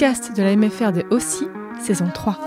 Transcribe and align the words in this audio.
podcast 0.00 0.34
de 0.34 0.42
la 0.42 0.56
MFR 0.56 0.92
de 0.92 1.04
Aussi, 1.10 1.46
saison 1.78 2.06
3. 2.14 2.38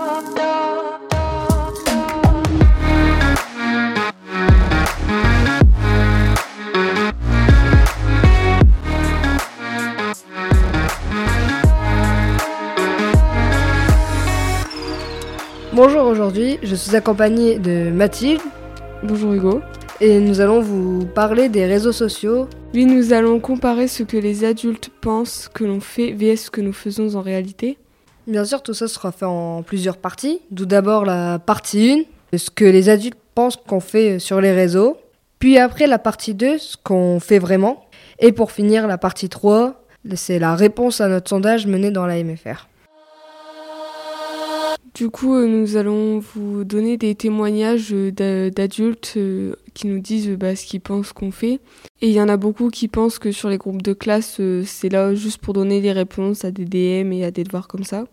Bonjour, 15.72 16.06
aujourd'hui 16.06 16.58
je 16.64 16.74
suis 16.74 16.96
accompagnée 16.96 17.60
de 17.60 17.92
Mathilde 17.92 18.40
Bonjour 19.04 19.32
Hugo. 19.32 19.60
Et 20.00 20.18
nous 20.18 20.40
allons 20.40 20.60
vous 20.60 21.06
parler 21.06 21.48
des 21.48 21.66
réseaux 21.66 21.92
sociaux. 21.92 22.48
Oui, 22.74 22.86
nous 22.86 23.12
allons 23.12 23.38
comparer 23.40 23.88
ce 23.88 24.02
que 24.02 24.16
les 24.16 24.44
adultes 24.44 24.90
pensent 25.00 25.48
que 25.52 25.64
l'on 25.64 25.80
fait 25.80 26.12
vs 26.12 26.36
ce 26.36 26.50
que 26.50 26.60
nous 26.60 26.72
faisons 26.72 27.14
en 27.14 27.20
réalité. 27.20 27.78
Bien 28.26 28.44
sûr, 28.44 28.62
tout 28.62 28.74
ça 28.74 28.88
sera 28.88 29.12
fait 29.12 29.26
en 29.26 29.62
plusieurs 29.62 29.98
parties. 29.98 30.40
Tout 30.54 30.66
d'abord 30.66 31.04
la 31.04 31.38
partie 31.38 32.06
1, 32.32 32.38
ce 32.38 32.50
que 32.50 32.64
les 32.64 32.88
adultes 32.88 33.18
pensent 33.34 33.56
qu'on 33.56 33.80
fait 33.80 34.18
sur 34.18 34.40
les 34.40 34.52
réseaux. 34.52 34.96
Puis 35.38 35.58
après 35.58 35.86
la 35.86 35.98
partie 35.98 36.34
2, 36.34 36.58
ce 36.58 36.76
qu'on 36.82 37.20
fait 37.20 37.38
vraiment. 37.38 37.84
Et 38.18 38.32
pour 38.32 38.50
finir, 38.50 38.86
la 38.86 38.98
partie 38.98 39.28
3, 39.28 39.84
c'est 40.14 40.38
la 40.38 40.54
réponse 40.54 41.00
à 41.00 41.08
notre 41.08 41.28
sondage 41.28 41.66
mené 41.66 41.90
dans 41.90 42.06
la 42.06 42.22
MFR. 42.22 42.68
Du 44.94 45.10
coup, 45.10 45.34
euh, 45.34 45.46
nous 45.46 45.76
allons 45.76 46.20
vous 46.20 46.62
donner 46.62 46.96
des 46.96 47.16
témoignages 47.16 47.92
euh, 47.92 48.12
d'a- 48.12 48.50
d'adultes 48.50 49.14
euh, 49.16 49.56
qui 49.74 49.88
nous 49.88 49.98
disent 49.98 50.30
bah, 50.30 50.54
ce 50.54 50.64
qu'ils 50.66 50.80
pensent 50.80 51.12
qu'on 51.12 51.32
fait. 51.32 51.58
Et 52.00 52.08
il 52.08 52.12
y 52.12 52.20
en 52.20 52.28
a 52.28 52.36
beaucoup 52.36 52.70
qui 52.70 52.86
pensent 52.86 53.18
que 53.18 53.32
sur 53.32 53.48
les 53.48 53.58
groupes 53.58 53.82
de 53.82 53.92
classe, 53.92 54.40
c'est 54.64 54.88
là 54.88 55.12
juste 55.14 55.38
pour 55.38 55.52
donner 55.52 55.80
des 55.80 55.90
réponses 55.92 56.44
à 56.44 56.52
des 56.52 56.64
DM 56.64 57.12
et 57.12 57.24
à 57.24 57.32
des 57.32 57.42
devoirs 57.42 57.66
comme 57.66 57.82
ça. 57.82 58.04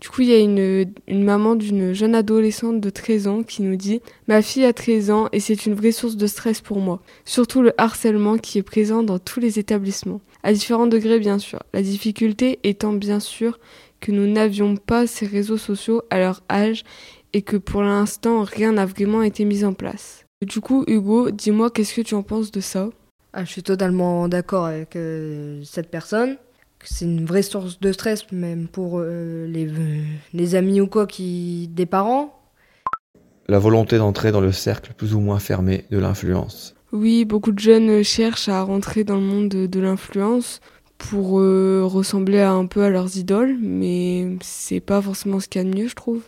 Du 0.00 0.08
coup, 0.08 0.22
il 0.22 0.28
y 0.28 0.34
a 0.34 0.38
une, 0.38 0.92
une 1.06 1.22
maman 1.24 1.54
d'une 1.54 1.92
jeune 1.92 2.14
adolescente 2.16 2.80
de 2.80 2.90
13 2.90 3.28
ans 3.28 3.42
qui 3.44 3.62
nous 3.62 3.76
dit 3.76 4.00
Ma 4.26 4.42
fille 4.42 4.64
a 4.64 4.72
13 4.72 5.10
ans 5.10 5.28
et 5.32 5.38
c'est 5.38 5.66
une 5.66 5.74
vraie 5.74 5.92
source 5.92 6.16
de 6.16 6.26
stress 6.26 6.60
pour 6.60 6.80
moi. 6.80 7.00
Surtout 7.24 7.62
le 7.62 7.72
harcèlement 7.80 8.36
qui 8.38 8.58
est 8.58 8.62
présent 8.64 9.04
dans 9.04 9.18
tous 9.20 9.38
les 9.38 9.58
établissements. 9.60 10.20
À 10.42 10.52
différents 10.52 10.86
degrés, 10.88 11.18
bien 11.20 11.38
sûr. 11.38 11.60
La 11.72 11.82
difficulté 11.82 12.58
étant 12.64 12.92
bien 12.92 13.20
sûr 13.20 13.58
que 14.00 14.12
nous 14.12 14.26
n'avions 14.26 14.76
pas 14.76 15.06
ces 15.06 15.26
réseaux 15.26 15.58
sociaux 15.58 16.02
à 16.10 16.18
leur 16.18 16.42
âge 16.50 16.84
et 17.32 17.42
que 17.42 17.56
pour 17.56 17.82
l'instant 17.82 18.42
rien 18.42 18.72
n'a 18.72 18.86
vraiment 18.86 19.22
été 19.22 19.44
mis 19.44 19.64
en 19.64 19.72
place. 19.74 20.24
Du 20.46 20.60
coup, 20.60 20.84
Hugo, 20.86 21.30
dis-moi 21.30 21.70
qu'est-ce 21.70 21.94
que 21.94 22.00
tu 22.00 22.14
en 22.14 22.22
penses 22.22 22.50
de 22.52 22.60
ça? 22.60 22.90
Ah, 23.32 23.44
je 23.44 23.50
suis 23.50 23.62
totalement 23.62 24.28
d'accord 24.28 24.66
avec 24.66 24.96
euh, 24.96 25.60
cette 25.64 25.90
personne. 25.90 26.36
C'est 26.84 27.04
une 27.04 27.26
vraie 27.26 27.42
source 27.42 27.80
de 27.80 27.90
stress, 27.92 28.30
même 28.30 28.68
pour 28.68 29.00
euh, 29.00 29.46
les, 29.48 29.68
les 30.32 30.54
amis 30.54 30.80
ou 30.80 30.86
quoi 30.86 31.06
qui, 31.06 31.68
des 31.72 31.86
parents. 31.86 32.40
la 33.48 33.58
volonté 33.58 33.98
d'entrer 33.98 34.30
dans 34.30 34.40
le 34.40 34.52
cercle 34.52 34.92
plus 34.96 35.14
ou 35.14 35.20
moins 35.20 35.38
fermé 35.38 35.86
de 35.90 35.98
l'influence. 35.98 36.74
Oui, 36.92 37.24
beaucoup 37.24 37.52
de 37.52 37.58
jeunes 37.58 38.02
cherchent 38.02 38.48
à 38.48 38.62
rentrer 38.62 39.04
dans 39.04 39.16
le 39.16 39.22
monde 39.22 39.48
de, 39.48 39.66
de 39.66 39.80
l'influence 39.80 40.60
pour 40.98 41.40
euh, 41.40 41.82
ressembler 41.84 42.40
un 42.40 42.66
peu 42.66 42.82
à 42.82 42.90
leurs 42.90 43.16
idoles, 43.16 43.56
mais 43.60 44.36
c'est 44.42 44.80
pas 44.80 45.00
forcément 45.00 45.40
ce 45.40 45.48
qu'il 45.48 45.62
y 45.62 45.66
a 45.66 45.70
de 45.70 45.74
mieux, 45.74 45.88
je 45.88 45.94
trouve. 45.94 46.22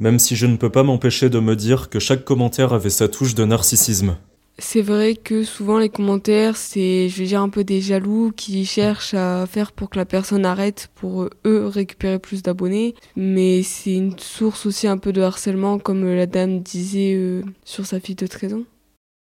Même 0.00 0.18
si 0.18 0.36
je 0.36 0.46
ne 0.46 0.56
peux 0.56 0.70
pas 0.70 0.82
m'empêcher 0.82 1.28
de 1.28 1.38
me 1.38 1.54
dire 1.54 1.90
que 1.90 1.98
chaque 1.98 2.24
commentaire 2.24 2.72
avait 2.72 2.90
sa 2.90 3.08
touche 3.08 3.34
de 3.34 3.44
narcissisme. 3.44 4.16
C'est 4.60 4.82
vrai 4.82 5.14
que 5.14 5.44
souvent 5.44 5.78
les 5.78 5.88
commentaires, 5.88 6.56
c'est, 6.56 7.08
je 7.08 7.18
vais 7.18 7.26
dire, 7.26 7.40
un 7.40 7.48
peu 7.48 7.62
des 7.62 7.80
jaloux 7.80 8.32
qui 8.36 8.64
cherchent 8.64 9.14
à 9.14 9.46
faire 9.46 9.70
pour 9.70 9.88
que 9.88 9.96
la 9.96 10.04
personne 10.04 10.44
arrête 10.44 10.88
pour 10.96 11.22
euh, 11.22 11.30
eux 11.46 11.66
récupérer 11.66 12.18
plus 12.18 12.42
d'abonnés. 12.42 12.96
Mais 13.14 13.62
c'est 13.62 13.94
une 13.94 14.18
source 14.18 14.66
aussi 14.66 14.88
un 14.88 14.98
peu 14.98 15.12
de 15.12 15.20
harcèlement, 15.20 15.78
comme 15.78 16.04
la 16.04 16.26
dame 16.26 16.60
disait 16.60 17.14
euh, 17.14 17.42
sur 17.64 17.86
sa 17.86 18.00
fille 18.00 18.16
de 18.16 18.26
13 18.26 18.54
ans. 18.54 18.64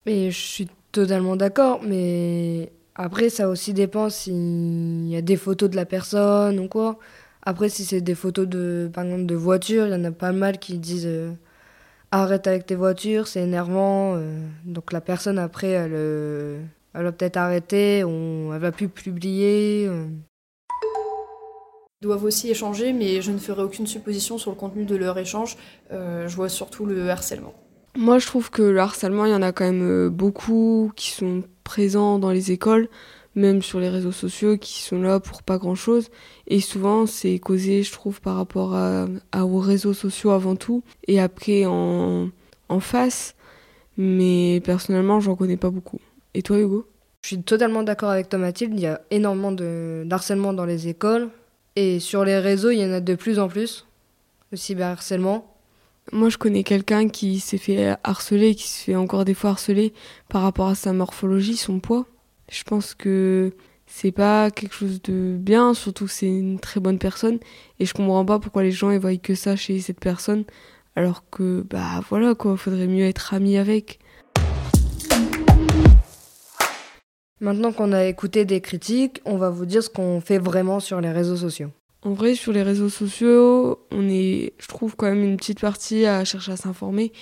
Mais 0.05 0.29
je 0.29 0.39
suis 0.39 0.67
totalement 0.91 1.35
d'accord, 1.35 1.81
mais 1.83 2.71
après, 2.95 3.29
ça 3.29 3.49
aussi 3.49 3.73
dépend 3.73 4.09
s'il 4.09 5.07
y 5.07 5.15
a 5.15 5.21
des 5.21 5.35
photos 5.37 5.69
de 5.69 5.75
la 5.75 5.85
personne 5.85 6.59
ou 6.59 6.67
quoi. 6.67 6.99
Après, 7.41 7.69
si 7.69 7.83
c'est 7.85 8.01
des 8.01 8.15
photos 8.15 8.47
de, 8.47 8.89
par 8.93 9.03
exemple, 9.03 9.25
de 9.25 9.35
voitures, 9.35 9.87
il 9.87 9.91
y 9.91 9.95
en 9.95 10.03
a 10.03 10.11
pas 10.11 10.31
mal 10.31 10.59
qui 10.59 10.77
disent 10.77 11.07
euh, 11.07 11.31
arrête 12.11 12.47
avec 12.47 12.65
tes 12.65 12.75
voitures, 12.75 13.27
c'est 13.27 13.41
énervant. 13.41 14.15
euh. 14.15 14.39
donc 14.65 14.93
la 14.93 15.01
personne, 15.01 15.39
après, 15.39 15.69
elle, 15.69 15.91
euh, 15.93 16.61
elle 16.93 17.03
va 17.03 17.11
peut-être 17.11 17.37
arrêter, 17.37 18.03
ou 18.03 18.53
elle 18.53 18.61
va 18.61 18.71
plus 18.71 18.89
publier. 18.89 19.85
euh. 19.87 20.05
Ils 22.01 22.05
doivent 22.05 22.23
aussi 22.25 22.49
échanger, 22.49 22.93
mais 22.93 23.21
je 23.21 23.31
ne 23.31 23.37
ferai 23.37 23.63
aucune 23.63 23.87
supposition 23.87 24.37
sur 24.37 24.51
le 24.51 24.57
contenu 24.57 24.85
de 24.85 24.95
leur 24.95 25.17
échange. 25.17 25.57
Je 25.89 26.35
vois 26.35 26.49
surtout 26.49 26.85
le 26.85 27.09
harcèlement. 27.09 27.53
Moi, 27.95 28.17
je 28.17 28.25
trouve 28.25 28.49
que 28.49 28.63
le 28.63 28.79
harcèlement, 28.79 29.25
il 29.25 29.31
y 29.31 29.35
en 29.35 29.41
a 29.41 29.51
quand 29.51 29.65
même 29.65 29.87
euh, 29.87 30.09
beaucoup 30.09 30.91
qui 30.95 31.11
sont 31.11 31.43
présents 31.63 32.17
dans 32.17 32.31
les 32.31 32.51
écoles, 32.51 32.89
même 33.35 33.61
sur 33.61 33.79
les 33.79 33.89
réseaux 33.89 34.11
sociaux, 34.11 34.57
qui 34.57 34.81
sont 34.81 35.01
là 35.01 35.19
pour 35.19 35.43
pas 35.43 35.59
grand-chose. 35.59 36.09
Et 36.47 36.59
souvent, 36.59 37.05
c'est 37.05 37.37
causé, 37.39 37.83
je 37.83 37.91
trouve, 37.91 38.19
par 38.19 38.35
rapport 38.35 38.75
à, 38.75 39.07
aux 39.45 39.59
réseaux 39.59 39.93
sociaux 39.93 40.31
avant 40.31 40.55
tout, 40.55 40.83
et 41.07 41.19
après 41.19 41.65
en, 41.65 42.29
en 42.69 42.79
face. 42.79 43.35
Mais 43.95 44.59
personnellement, 44.65 45.19
j'en 45.19 45.35
connais 45.35 45.57
pas 45.57 45.69
beaucoup. 45.69 45.99
Et 46.33 46.41
toi, 46.41 46.59
Hugo? 46.59 46.87
Je 47.21 47.27
suis 47.27 47.43
totalement 47.43 47.83
d'accord 47.83 48.09
avec 48.09 48.27
toi, 48.27 48.39
Mathilde. 48.39 48.73
Il 48.75 48.81
y 48.81 48.87
a 48.87 49.01
énormément 49.11 49.51
de 49.51 50.03
d'harcèlement 50.05 50.51
dans 50.51 50.65
les 50.65 50.87
écoles. 50.87 51.29
Et 51.75 51.99
sur 51.99 52.25
les 52.25 52.39
réseaux, 52.39 52.71
il 52.71 52.79
y 52.79 52.85
en 52.85 52.91
a 52.91 53.01
de 53.01 53.15
plus 53.15 53.37
en 53.37 53.47
plus. 53.47 53.85
Le 54.51 54.57
cyberharcèlement. 54.57 55.52
Moi, 56.11 56.29
je 56.29 56.37
connais 56.37 56.63
quelqu'un 56.63 57.07
qui 57.07 57.39
s'est 57.39 57.57
fait 57.57 57.95
harceler, 58.03 58.55
qui 58.55 58.67
se 58.67 58.83
fait 58.83 58.95
encore 58.95 59.25
des 59.25 59.33
fois 59.33 59.51
harceler 59.51 59.93
par 60.29 60.41
rapport 60.41 60.67
à 60.67 60.75
sa 60.75 60.91
morphologie, 60.91 61.55
son 61.55 61.79
poids. 61.79 62.05
Je 62.51 62.63
pense 62.63 62.93
que 62.93 63.53
c'est 63.87 64.11
pas 64.11 64.51
quelque 64.51 64.75
chose 64.75 65.01
de 65.01 65.37
bien, 65.39 65.73
surtout 65.73 66.05
que 66.05 66.11
c'est 66.11 66.27
une 66.27 66.59
très 66.59 66.79
bonne 66.79 66.99
personne. 66.99 67.39
Et 67.79 67.85
je 67.85 67.93
comprends 67.93 68.25
pas 68.25 68.37
pourquoi 68.39 68.63
les 68.63 68.71
gens 68.71 68.91
ils 68.91 68.99
voient 68.99 69.15
que 69.15 69.33
ça 69.33 69.55
chez 69.55 69.79
cette 69.79 69.99
personne, 69.99 70.43
alors 70.95 71.23
que, 71.29 71.65
bah 71.69 72.01
voilà 72.09 72.35
quoi, 72.35 72.57
faudrait 72.57 72.87
mieux 72.87 73.05
être 73.05 73.33
ami 73.33 73.57
avec. 73.57 73.99
Maintenant 77.39 77.71
qu'on 77.71 77.91
a 77.91 78.05
écouté 78.05 78.45
des 78.45 78.61
critiques, 78.61 79.21
on 79.25 79.37
va 79.37 79.49
vous 79.49 79.65
dire 79.65 79.83
ce 79.83 79.89
qu'on 79.89 80.21
fait 80.21 80.37
vraiment 80.37 80.79
sur 80.79 81.01
les 81.01 81.11
réseaux 81.11 81.37
sociaux. 81.37 81.71
En 82.05 82.11
vrai, 82.11 82.35
sur 82.35 82.51
les 82.51 82.63
réseaux 82.63 82.89
sociaux, 82.89 83.79
on 83.91 84.09
est, 84.09 84.53
je 84.59 84.67
trouve, 84.67 84.95
quand 84.95 85.05
même 85.05 85.23
une 85.23 85.37
petite 85.37 85.61
partie 85.61 86.05
à 86.05 86.25
chercher 86.25 86.51
à 86.51 86.57
s'informer. 86.57 87.13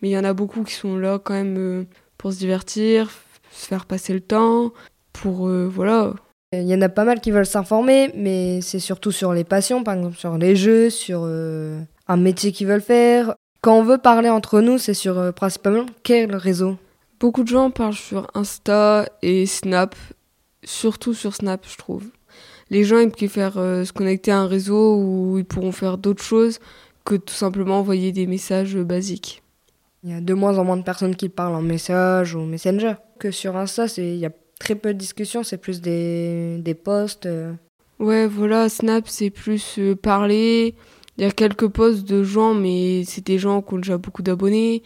Mais 0.00 0.08
il 0.08 0.12
y 0.12 0.18
en 0.18 0.24
a 0.24 0.32
beaucoup 0.32 0.62
qui 0.64 0.72
sont 0.72 0.96
là 0.96 1.18
quand 1.18 1.34
même 1.34 1.56
euh, 1.58 1.84
pour 2.16 2.32
se 2.32 2.38
divertir, 2.38 3.10
se 3.52 3.66
faire 3.66 3.84
passer 3.84 4.14
le 4.14 4.20
temps, 4.20 4.72
pour, 5.12 5.48
euh, 5.48 5.68
voilà, 5.68 6.14
Il 6.52 6.66
y 6.66 6.74
en 6.74 6.82
a 6.82 6.88
pas 6.88 7.04
mal 7.04 7.20
qui 7.20 7.30
veulent 7.30 7.46
s'informer, 7.46 8.10
mais 8.16 8.60
c'est 8.60 8.80
surtout 8.80 9.12
sur 9.12 9.32
les 9.32 9.44
passions, 9.44 9.84
par 9.84 9.94
exemple 9.94 10.16
sur 10.16 10.36
les 10.36 10.56
jeux, 10.56 10.90
sur 10.90 11.22
euh, 11.24 11.80
un 12.08 12.16
métier 12.16 12.50
qu'ils 12.50 12.66
veulent 12.66 12.80
faire. 12.80 13.36
Quand 13.60 13.78
on 13.78 13.84
veut 13.84 13.98
parler 13.98 14.30
entre 14.30 14.60
nous, 14.60 14.76
c'est 14.76 14.94
sur 14.94 15.16
euh, 15.16 15.30
principalement 15.30 15.86
quel 16.02 16.34
réseau? 16.34 16.76
Beaucoup 17.20 17.44
de 17.44 17.48
gens 17.48 17.70
parlent 17.70 17.92
sur 17.92 18.26
Insta 18.34 19.06
et 19.22 19.46
Snap, 19.46 19.94
surtout 20.64 21.14
sur 21.14 21.36
Snap, 21.36 21.64
je 21.68 21.76
trouve. 21.76 22.06
Les 22.70 22.84
gens, 22.84 22.98
ils 22.98 23.10
préfèrent 23.10 23.58
euh, 23.58 23.84
se 23.84 23.92
connecter 23.92 24.30
à 24.30 24.38
un 24.40 24.46
réseau 24.46 24.96
où 24.96 25.38
ils 25.38 25.44
pourront 25.44 25.72
faire 25.72 25.98
d'autres 25.98 26.22
choses 26.22 26.58
que 27.04 27.14
tout 27.16 27.34
simplement 27.34 27.78
envoyer 27.80 28.12
des 28.12 28.26
messages 28.26 28.76
euh, 28.76 28.84
basiques. 28.84 29.42
Il 30.04 30.10
y 30.10 30.14
a 30.14 30.20
de 30.20 30.34
moins 30.34 30.56
en 30.58 30.64
moins 30.64 30.76
de 30.76 30.82
personnes 30.82 31.16
qui 31.16 31.28
parlent 31.28 31.54
en 31.54 31.62
message 31.62 32.34
ou 32.34 32.40
messenger. 32.40 32.94
Que 33.18 33.30
sur 33.30 33.56
Insta, 33.56 33.88
c'est- 33.88 34.14
il 34.14 34.18
y 34.18 34.26
a 34.26 34.32
très 34.58 34.74
peu 34.74 34.94
de 34.94 34.98
discussions, 34.98 35.42
c'est 35.42 35.58
plus 35.58 35.80
des, 35.80 36.58
des 36.60 36.74
posts. 36.74 37.26
euh. 37.26 37.52
Ouais, 37.98 38.26
voilà, 38.26 38.68
Snap, 38.68 39.08
c'est 39.08 39.30
plus 39.30 39.78
euh, 39.78 39.94
parler. 39.96 40.74
Il 41.18 41.24
y 41.24 41.26
a 41.26 41.30
quelques 41.30 41.68
posts 41.68 42.08
de 42.08 42.22
gens, 42.22 42.54
mais 42.54 43.02
c'est 43.04 43.26
des 43.26 43.38
gens 43.38 43.60
qui 43.60 43.74
ont 43.74 43.78
déjà 43.78 43.98
beaucoup 43.98 44.22
d'abonnés. 44.22 44.82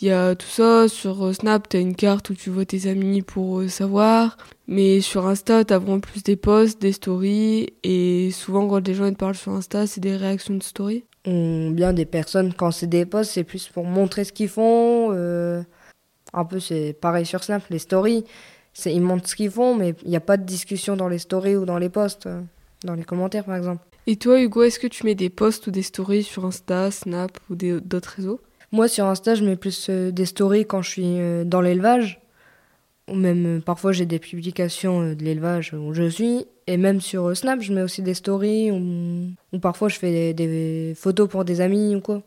Il 0.00 0.08
y 0.08 0.10
a 0.12 0.34
tout 0.34 0.46
ça. 0.46 0.88
Sur 0.88 1.24
euh, 1.26 1.32
Snap, 1.32 1.68
t'as 1.68 1.80
une 1.80 1.94
carte 1.96 2.30
où 2.30 2.34
tu 2.34 2.50
vois 2.50 2.64
tes 2.64 2.88
amis 2.88 3.22
pour 3.22 3.60
euh, 3.60 3.68
savoir. 3.68 4.36
Mais 4.66 5.00
sur 5.00 5.26
Insta, 5.26 5.64
t'as 5.64 5.78
vraiment 5.78 6.00
plus 6.00 6.22
des 6.22 6.36
posts, 6.36 6.80
des 6.80 6.92
stories. 6.92 7.68
Et 7.82 8.30
souvent, 8.30 8.68
quand 8.68 8.86
les 8.86 8.94
gens 8.94 9.06
ils 9.06 9.14
te 9.14 9.18
parlent 9.18 9.34
sur 9.34 9.52
Insta, 9.52 9.86
c'est 9.86 10.00
des 10.00 10.16
réactions 10.16 10.54
de 10.54 10.62
stories. 10.62 11.04
Ou 11.26 11.70
bien 11.72 11.92
des 11.92 12.06
personnes, 12.06 12.54
quand 12.54 12.70
c'est 12.70 12.86
des 12.86 13.04
posts, 13.04 13.32
c'est 13.32 13.44
plus 13.44 13.68
pour 13.68 13.84
montrer 13.84 14.24
ce 14.24 14.32
qu'ils 14.32 14.48
font. 14.48 15.08
euh, 15.12 15.62
un 16.32 16.44
peu, 16.44 16.60
c'est 16.60 16.92
pareil 17.00 17.26
sur 17.26 17.42
Snap, 17.42 17.62
les 17.70 17.78
stories. 17.78 18.24
C'est, 18.72 18.94
ils 18.94 19.00
montrent 19.00 19.28
ce 19.28 19.34
qu'ils 19.34 19.50
font, 19.50 19.74
mais 19.74 19.94
il 20.04 20.10
n'y 20.10 20.16
a 20.16 20.20
pas 20.20 20.36
de 20.36 20.44
discussion 20.44 20.96
dans 20.96 21.08
les 21.08 21.18
stories 21.18 21.56
ou 21.56 21.64
dans 21.64 21.78
les 21.78 21.88
posts, 21.88 22.28
dans 22.84 22.94
les 22.94 23.02
commentaires 23.02 23.44
par 23.44 23.56
exemple. 23.56 23.82
Et 24.06 24.16
toi, 24.16 24.40
Hugo, 24.40 24.62
est-ce 24.62 24.78
que 24.78 24.86
tu 24.86 25.04
mets 25.04 25.14
des 25.16 25.30
posts 25.30 25.66
ou 25.66 25.70
des 25.70 25.82
stories 25.82 26.22
sur 26.22 26.44
Insta, 26.46 26.90
Snap 26.90 27.32
ou 27.50 27.56
des- 27.56 27.80
d'autres 27.80 28.14
réseaux? 28.16 28.40
Moi, 28.70 28.86
sur 28.86 29.06
Insta, 29.06 29.34
je 29.34 29.44
mets 29.44 29.56
plus 29.56 29.86
euh, 29.88 30.10
des 30.10 30.26
stories 30.26 30.66
quand 30.66 30.82
je 30.82 30.90
suis 30.90 31.02
euh, 31.06 31.44
dans 31.44 31.62
l'élevage. 31.62 32.20
Ou 33.08 33.14
même, 33.14 33.46
euh, 33.46 33.60
parfois, 33.60 33.92
j'ai 33.92 34.04
des 34.04 34.18
publications 34.18 35.14
de 35.14 35.24
l'élevage 35.24 35.72
où 35.72 35.94
je 35.94 36.08
suis. 36.08 36.46
Et 36.66 36.76
même 36.76 37.00
sur 37.00 37.34
Snap, 37.34 37.62
je 37.62 37.72
mets 37.72 37.80
aussi 37.80 38.02
des 38.02 38.12
stories 38.12 38.70
ou, 38.70 39.58
parfois 39.58 39.88
je 39.88 39.98
fais 39.98 40.34
des, 40.34 40.92
photos 40.94 41.26
pour 41.26 41.46
des 41.46 41.62
amis 41.62 41.96
ou 41.96 42.02
quoi. 42.02 42.22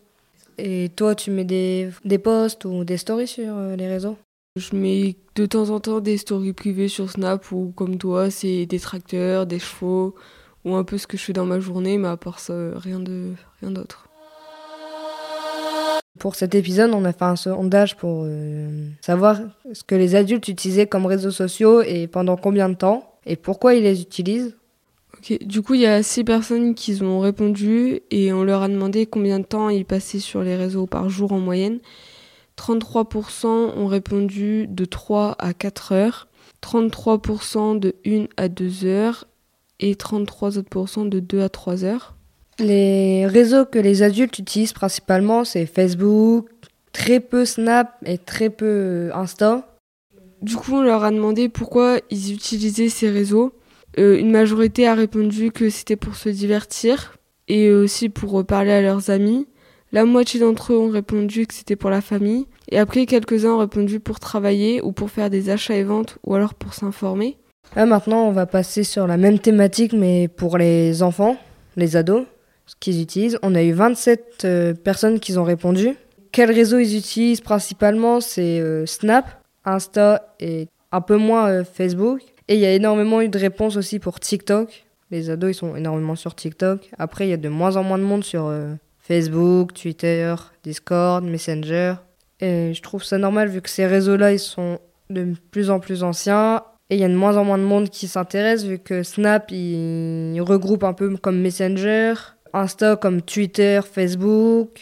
Et 0.57 0.89
toi, 0.95 1.13
tu 1.13 1.29
mets 1.29 1.45
des, 1.45 1.89
des 2.05 2.17
posts 2.17 2.65
ou 2.65 2.83
des 2.83 2.97
stories 2.97 3.27
sur 3.27 3.55
les 3.77 3.87
réseaux? 3.87 4.17
Je 4.55 4.75
mets 4.75 5.15
de 5.35 5.45
temps 5.45 5.69
en 5.69 5.79
temps 5.79 5.99
des 5.99 6.17
stories 6.17 6.53
privées 6.53 6.87
sur 6.87 7.11
Snap 7.11 7.51
ou 7.51 7.71
comme 7.75 7.99
toi, 7.99 8.31
c'est 8.31 8.65
des 8.65 8.79
tracteurs, 8.79 9.45
des 9.45 9.59
chevaux 9.59 10.15
ou 10.65 10.73
un 10.75 10.83
peu 10.83 10.97
ce 10.97 11.05
que 11.05 11.17
je 11.17 11.23
fais 11.23 11.33
dans 11.33 11.45
ma 11.45 11.59
journée, 11.59 11.99
mais 11.99 12.07
à 12.07 12.17
part 12.17 12.39
ça, 12.39 12.55
rien 12.79 12.99
de 12.99 13.33
rien 13.61 13.69
d'autre. 13.69 14.10
Pour 16.21 16.35
cet 16.35 16.53
épisode, 16.53 16.91
on 16.93 17.03
a 17.03 17.13
fait 17.13 17.25
un 17.25 17.35
sondage 17.35 17.97
pour 17.97 18.25
euh, 18.25 18.87
savoir 19.01 19.39
ce 19.73 19.83
que 19.83 19.95
les 19.95 20.13
adultes 20.13 20.47
utilisaient 20.47 20.85
comme 20.85 21.07
réseaux 21.07 21.31
sociaux 21.31 21.81
et 21.81 22.05
pendant 22.05 22.37
combien 22.37 22.69
de 22.69 22.75
temps 22.75 23.15
et 23.25 23.35
pourquoi 23.35 23.73
ils 23.73 23.81
les 23.81 24.03
utilisent. 24.03 24.55
Ok, 25.17 25.43
du 25.43 25.63
coup, 25.63 25.73
il 25.73 25.81
y 25.81 25.87
a 25.87 26.03
six 26.03 26.23
personnes 26.23 26.75
qui 26.75 27.01
ont 27.01 27.21
répondu 27.21 28.01
et 28.11 28.31
on 28.33 28.43
leur 28.43 28.61
a 28.61 28.67
demandé 28.67 29.07
combien 29.07 29.39
de 29.39 29.45
temps 29.45 29.69
ils 29.69 29.83
passaient 29.83 30.19
sur 30.19 30.43
les 30.43 30.55
réseaux 30.55 30.85
par 30.85 31.09
jour 31.09 31.31
en 31.31 31.39
moyenne. 31.39 31.79
33% 32.55 33.47
ont 33.47 33.87
répondu 33.87 34.67
de 34.67 34.85
3 34.85 35.37
à 35.39 35.55
4 35.55 35.91
heures, 35.91 36.27
33% 36.61 37.79
de 37.79 37.95
1 38.05 38.27
à 38.37 38.47
2 38.47 38.85
heures 38.85 39.25
et 39.79 39.95
33 39.95 40.59
autres 40.59 41.03
de 41.05 41.19
2 41.19 41.41
à 41.41 41.49
3 41.49 41.83
heures. 41.83 42.13
Les 42.61 43.25
réseaux 43.25 43.65
que 43.65 43.79
les 43.79 44.03
adultes 44.03 44.37
utilisent 44.37 44.73
principalement, 44.73 45.43
c'est 45.43 45.65
Facebook, 45.65 46.47
très 46.93 47.19
peu 47.19 47.43
Snap 47.43 47.95
et 48.05 48.19
très 48.19 48.51
peu 48.51 49.09
Insta. 49.15 49.67
Du 50.43 50.55
coup, 50.55 50.75
on 50.75 50.81
leur 50.83 51.03
a 51.03 51.09
demandé 51.09 51.49
pourquoi 51.49 51.97
ils 52.11 52.31
utilisaient 52.31 52.89
ces 52.89 53.09
réseaux. 53.09 53.53
Euh, 53.97 54.19
une 54.19 54.29
majorité 54.29 54.87
a 54.87 54.93
répondu 54.93 55.51
que 55.51 55.71
c'était 55.71 55.95
pour 55.95 56.15
se 56.15 56.29
divertir 56.29 57.17
et 57.47 57.71
aussi 57.71 58.09
pour 58.09 58.45
parler 58.45 58.71
à 58.71 58.81
leurs 58.81 59.09
amis. 59.09 59.47
La 59.91 60.05
moitié 60.05 60.39
d'entre 60.39 60.73
eux 60.73 60.77
ont 60.77 60.91
répondu 60.91 61.47
que 61.47 61.55
c'était 61.55 61.75
pour 61.75 61.89
la 61.89 62.01
famille. 62.01 62.45
Et 62.69 62.77
après, 62.77 63.07
quelques-uns 63.07 63.53
ont 63.53 63.57
répondu 63.57 63.99
pour 63.99 64.19
travailler 64.19 64.83
ou 64.83 64.91
pour 64.91 65.09
faire 65.09 65.31
des 65.31 65.49
achats 65.49 65.75
et 65.75 65.83
ventes 65.83 66.19
ou 66.23 66.35
alors 66.35 66.53
pour 66.53 66.75
s'informer. 66.75 67.37
Là, 67.75 67.87
maintenant, 67.87 68.27
on 68.27 68.31
va 68.31 68.45
passer 68.45 68.83
sur 68.83 69.07
la 69.07 69.17
même 69.17 69.39
thématique, 69.39 69.93
mais 69.93 70.27
pour 70.27 70.59
les 70.59 71.01
enfants, 71.01 71.37
les 71.75 71.95
ados, 71.95 72.25
qu'ils 72.79 73.01
utilisent. 73.01 73.37
On 73.43 73.55
a 73.55 73.63
eu 73.63 73.71
27 73.71 74.41
euh, 74.43 74.73
personnes 74.73 75.19
qui 75.19 75.37
ont 75.37 75.43
répondu. 75.43 75.95
Quel 76.31 76.51
réseau 76.51 76.79
ils 76.79 76.97
utilisent 76.97 77.41
principalement? 77.41 78.21
C'est 78.21 78.59
euh, 78.59 78.85
Snap, 78.85 79.25
Insta 79.65 80.35
et 80.39 80.67
un 80.91 81.01
peu 81.01 81.17
moins 81.17 81.49
euh, 81.49 81.63
Facebook. 81.63 82.21
Et 82.47 82.55
il 82.55 82.59
y 82.59 82.65
a 82.65 82.73
énormément 82.73 83.21
eu 83.21 83.29
de 83.29 83.37
réponses 83.37 83.77
aussi 83.77 83.99
pour 83.99 84.19
TikTok. 84.19 84.85
Les 85.11 85.29
ados, 85.29 85.51
ils 85.51 85.53
sont 85.53 85.75
énormément 85.75 86.15
sur 86.15 86.35
TikTok. 86.35 86.89
Après, 86.97 87.27
il 87.27 87.29
y 87.29 87.33
a 87.33 87.37
de 87.37 87.49
moins 87.49 87.75
en 87.75 87.83
moins 87.83 87.97
de 87.97 88.03
monde 88.03 88.23
sur 88.23 88.51
Facebook, 88.99 89.73
Twitter, 89.73 90.33
Discord, 90.63 91.25
Messenger. 91.25 91.95
Et 92.39 92.73
je 92.73 92.81
trouve 92.81 93.03
ça 93.03 93.17
normal 93.17 93.49
vu 93.49 93.61
que 93.61 93.69
ces 93.69 93.85
réseaux-là, 93.85 94.31
ils 94.31 94.39
sont 94.39 94.79
de 95.09 95.33
plus 95.51 95.69
en 95.69 95.79
plus 95.79 96.03
anciens. 96.03 96.63
Et 96.89 96.95
il 96.95 96.99
y 96.99 97.03
a 97.05 97.07
de 97.07 97.15
moins 97.15 97.37
en 97.37 97.45
moins 97.45 97.57
de 97.57 97.63
monde 97.63 97.89
qui 97.89 98.07
s'intéresse 98.07 98.65
vu 98.65 98.79
que 98.79 99.03
Snap, 99.03 99.49
il, 99.51 100.41
regroupe 100.41 100.83
un 100.83 100.93
peu 100.93 101.15
comme 101.15 101.39
Messenger. 101.39 102.13
Insta 102.53 102.95
comme 102.95 103.21
Twitter, 103.21 103.81
Facebook. 103.89 104.79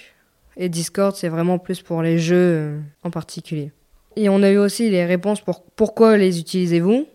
Et 0.57 0.69
Discord, 0.69 1.15
c'est 1.15 1.29
vraiment 1.29 1.57
plus 1.57 1.81
pour 1.81 2.01
les 2.01 2.19
jeux 2.19 2.35
euh, 2.35 2.79
en 3.03 3.11
particulier. 3.11 3.71
Et 4.15 4.27
on 4.27 4.43
a 4.43 4.49
eu 4.49 4.57
aussi 4.57 4.89
les 4.89 5.05
réponses 5.05 5.39
pour 5.39 5.63
pourquoi 5.63 6.17
les 6.17 6.39
utilisez-vous. 6.39 7.07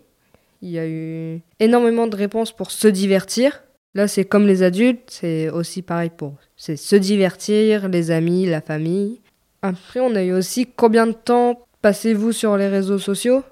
Il 0.63 0.71
y 0.71 0.79
a 0.79 0.87
eu 0.87 1.43
énormément 1.61 2.07
de 2.07 2.17
réponses 2.17 2.53
pour 2.53 2.71
se 2.71 2.89
divertir. 2.89 3.63
Là, 3.95 4.09
c'est 4.09 4.25
comme 4.25 4.47
les 4.47 4.63
adultes, 4.63 5.03
c'est 5.11 5.51
aussi 5.51 5.83
pareil 5.83 6.11
pour 6.17 6.35
c'est 6.57 6.77
se 6.77 6.97
divertir, 6.97 7.89
les 7.89 8.11
amis, 8.11 8.47
la 8.47 8.61
famille. 8.61 9.21
Après, 9.63 10.01
on 10.01 10.15
a 10.15 10.23
eu 10.23 10.33
aussi 10.33 10.67
combien 10.67 11.07
de 11.07 11.13
temps 11.13 11.67
passez-vous 11.83 12.33
sur 12.33 12.57
les 12.57 12.69
réseaux 12.69 12.99
sociaux? 12.99 13.43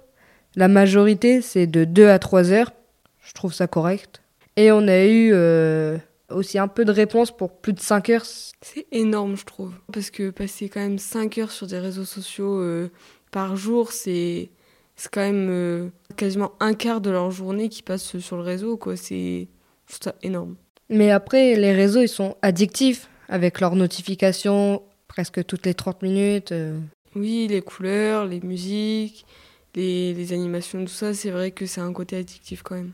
La 0.56 0.68
majorité, 0.68 1.42
c'est 1.42 1.66
de 1.66 1.84
2 1.84 2.08
à 2.08 2.18
3 2.18 2.52
heures. 2.52 2.72
Je 3.24 3.32
trouve 3.32 3.52
ça 3.52 3.66
correct. 3.66 4.22
Et 4.56 4.72
on 4.72 4.88
a 4.88 5.04
eu 5.04 5.30
euh, 5.32 5.96
aussi 6.34 6.58
un 6.58 6.68
peu 6.68 6.84
de 6.84 6.92
réponses 6.92 7.36
pour 7.36 7.52
plus 7.52 7.72
de 7.72 7.80
5 7.80 8.10
heures. 8.10 8.24
C'est 8.24 8.86
énorme, 8.92 9.36
je 9.36 9.44
trouve. 9.44 9.72
Parce 9.92 10.10
que 10.10 10.30
passer 10.30 10.68
quand 10.68 10.80
même 10.80 10.98
5 10.98 11.38
heures 11.38 11.50
sur 11.50 11.66
des 11.66 11.78
réseaux 11.78 12.04
sociaux 12.04 12.60
euh, 12.60 12.90
par 13.30 13.56
jour, 13.56 13.92
c'est 13.92 14.50
quand 15.10 15.20
même 15.20 15.48
euh, 15.50 15.88
quasiment 16.16 16.52
un 16.60 16.74
quart 16.74 17.00
de 17.00 17.10
leur 17.10 17.30
journée 17.30 17.68
qui 17.68 17.82
passe 17.82 18.18
sur 18.18 18.36
le 18.36 18.42
réseau. 18.42 18.76
quoi. 18.76 18.96
C'est 18.96 19.48
ça 19.86 20.14
énorme. 20.22 20.56
Mais 20.88 21.10
après, 21.10 21.54
les 21.56 21.72
réseaux, 21.72 22.02
ils 22.02 22.08
sont 22.08 22.36
addictifs 22.42 23.08
avec 23.28 23.60
leurs 23.60 23.76
notifications 23.76 24.82
presque 25.08 25.44
toutes 25.44 25.66
les 25.66 25.74
30 25.74 26.02
minutes. 26.02 26.52
Euh. 26.52 26.78
Oui, 27.14 27.46
les 27.48 27.60
couleurs, 27.62 28.26
les 28.26 28.40
musiques, 28.40 29.26
les, 29.74 30.14
les 30.14 30.32
animations, 30.32 30.84
tout 30.84 30.92
ça, 30.92 31.14
c'est 31.14 31.30
vrai 31.30 31.50
que 31.50 31.66
c'est 31.66 31.80
un 31.80 31.92
côté 31.92 32.16
addictif 32.16 32.62
quand 32.62 32.76
même. 32.76 32.92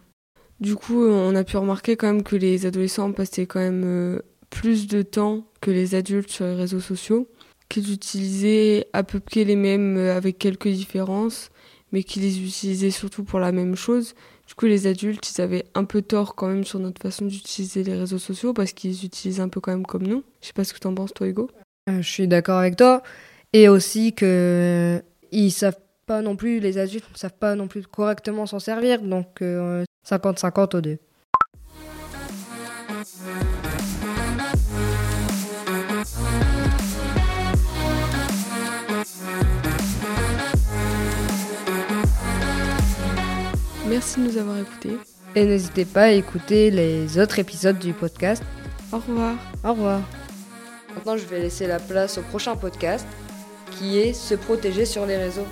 Du 0.61 0.75
coup, 0.75 1.07
on 1.07 1.35
a 1.37 1.45
pu 1.45 1.57
remarquer 1.57 1.97
quand 1.97 2.09
même 2.09 2.23
que 2.25 2.35
les 2.35 2.67
adolescents 2.67 3.13
passaient 3.13 3.47
quand 3.47 3.61
même 3.61 3.85
euh, 3.85 4.19
plus 4.51 4.89
de 4.89 5.03
temps 5.03 5.47
que 5.61 5.71
les 5.71 5.95
adultes 5.95 6.31
sur 6.31 6.47
les 6.47 6.55
réseaux 6.55 6.81
sociaux, 6.81 7.29
qu'ils 7.69 7.93
utilisaient 7.93 8.89
à 8.93 9.05
peu 9.05 9.21
près 9.21 9.45
les 9.45 9.55
mêmes 9.55 9.97
euh, 9.97 10.17
avec 10.17 10.39
quelques 10.39 10.69
différences, 10.69 11.51
mais 11.93 12.03
qu'ils 12.03 12.23
les 12.23 12.41
utilisaient 12.41 12.91
surtout 12.91 13.23
pour 13.23 13.39
la 13.39 13.53
même 13.53 13.77
chose. 13.77 14.15
Du 14.49 14.55
coup, 14.55 14.67
les 14.67 14.89
adultes, 14.89 15.31
ils 15.31 15.41
avaient 15.41 15.65
un 15.75 15.85
peu 15.85 16.03
tort 16.03 16.35
quand 16.35 16.49
même 16.49 16.65
sur 16.65 16.81
notre 16.81 17.01
façon 17.01 17.27
d'utiliser 17.27 17.85
les 17.85 17.97
réseaux 17.97 18.19
sociaux 18.19 18.53
parce 18.53 18.73
qu'ils 18.73 19.05
utilisent 19.05 19.41
un 19.41 19.49
peu 19.49 19.61
quand 19.61 19.73
même 19.73 19.87
comme 19.87 20.07
nous. 20.07 20.25
Je 20.41 20.49
sais 20.49 20.53
pas 20.53 20.65
ce 20.65 20.73
que 20.73 20.81
tu 20.81 20.87
en 20.89 20.95
penses, 20.95 21.15
toi, 21.15 21.29
Hugo. 21.29 21.51
Euh, 21.89 22.03
je 22.03 22.09
suis 22.11 22.27
d'accord 22.27 22.59
avec 22.59 22.77
toi. 22.77 23.03
Et 23.53 23.69
aussi 23.69 24.13
que 24.13 25.01
ils 25.31 25.53
savent 25.53 25.79
pas 26.07 26.23
non 26.23 26.35
plus, 26.35 26.59
les 26.59 26.79
adultes 26.79 27.09
ne 27.13 27.19
savent 27.19 27.39
pas 27.39 27.55
non 27.55 27.69
plus 27.69 27.87
correctement 27.87 28.47
s'en 28.47 28.59
servir. 28.59 29.03
Donc, 29.03 29.43
50-50 30.09 30.77
au 30.77 30.81
deux. 30.81 30.99
Merci 43.89 44.21
de 44.21 44.27
nous 44.27 44.39
avoir 44.39 44.59
écoutés. 44.59 44.97
Et 45.35 45.45
n'hésitez 45.45 45.85
pas 45.85 46.05
à 46.05 46.11
écouter 46.11 46.71
les 46.71 47.19
autres 47.19 47.39
épisodes 47.39 47.79
du 47.79 47.93
podcast. 47.93 48.43
Au 48.93 48.97
revoir. 48.97 49.35
Au 49.65 49.71
revoir. 49.71 50.01
Maintenant, 50.95 51.17
je 51.17 51.27
vais 51.27 51.41
laisser 51.41 51.67
la 51.67 51.79
place 51.79 52.17
au 52.19 52.23
prochain 52.23 52.57
podcast 52.57 53.07
qui 53.73 53.99
est 53.99 54.13
Se 54.13 54.35
protéger 54.35 54.85
sur 54.85 55.05
les 55.05 55.17
réseaux. 55.17 55.47